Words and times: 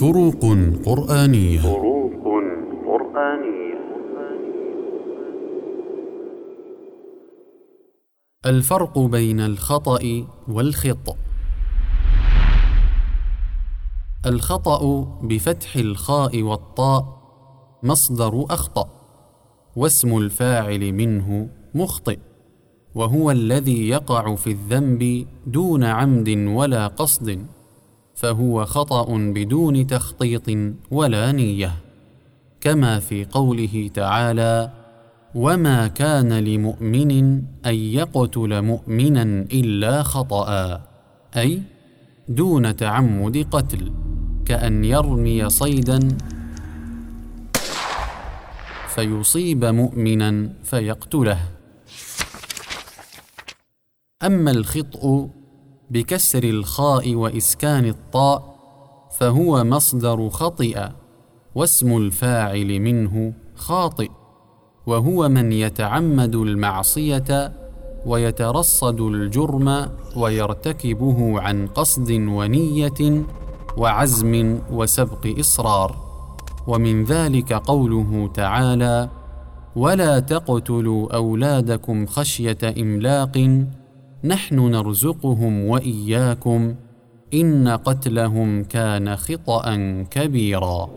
فروق 0.00 0.40
قرآنية. 0.86 1.60
فروق 1.60 2.24
قرآنية. 2.86 3.80
الفرق 8.46 8.98
بين 8.98 9.40
الخطأ 9.40 10.26
والخط 10.48 11.16
الخطأ 14.26 15.04
بفتح 15.22 15.76
الخاء 15.76 16.42
والطاء 16.42 17.04
مصدر 17.82 18.44
أخطأ 18.50 18.88
واسم 19.76 20.18
الفاعل 20.18 20.92
منه 20.92 21.48
مخطئ 21.74 22.18
وهو 22.94 23.30
الذي 23.30 23.88
يقع 23.88 24.34
في 24.34 24.50
الذنب 24.50 25.26
دون 25.46 25.84
عمد 25.84 26.28
ولا 26.28 26.86
قصد. 26.86 27.59
فهو 28.20 28.64
خطأ 28.64 29.16
بدون 29.16 29.86
تخطيط 29.86 30.50
ولا 30.90 31.32
نية 31.32 31.72
كما 32.60 32.98
في 32.98 33.24
قوله 33.24 33.90
تعالى 33.94 34.72
وما 35.34 35.86
كان 35.86 36.32
لمؤمن 36.32 37.42
أن 37.66 37.74
يقتل 37.74 38.62
مؤمنا 38.62 39.22
إلا 39.52 40.02
خطأ 40.02 40.80
أي 41.36 41.62
دون 42.28 42.76
تعمد 42.76 43.46
قتل 43.50 43.92
كأن 44.46 44.84
يرمي 44.84 45.50
صيدا 45.50 46.08
فيصيب 48.88 49.64
مؤمنا 49.64 50.52
فيقتله. 50.64 51.40
أما 54.22 54.50
الخطء 54.50 55.28
بكسر 55.90 56.44
الخاء 56.44 57.14
وإسكان 57.14 57.84
الطاء 57.84 58.54
فهو 59.18 59.64
مصدر 59.64 60.28
خطئ 60.28 60.88
واسم 61.54 61.96
الفاعل 61.96 62.80
منه 62.80 63.32
خاطئ 63.54 64.08
وهو 64.86 65.28
من 65.28 65.52
يتعمد 65.52 66.34
المعصية 66.34 67.52
ويترصد 68.06 69.00
الجرم 69.00 69.86
ويرتكبه 70.16 71.40
عن 71.40 71.66
قصد 71.66 72.10
ونية 72.10 73.24
وعزم 73.76 74.58
وسبق 74.72 75.38
إصرار. 75.38 75.96
ومن 76.66 77.04
ذلك 77.04 77.52
قوله 77.52 78.30
تعالى 78.34 79.08
ولا 79.76 80.20
تقتلوا 80.20 81.16
أولادكم 81.16 82.06
خشية 82.06 82.58
إملاق 82.78 83.64
نحن 84.24 84.70
نرزقهم 84.70 85.64
وإياكم 85.64 86.74
إن 87.34 87.68
قتلهم 87.68 88.64
كان 88.64 89.16
خطأ 89.16 89.76
كبيرا. 90.10 90.90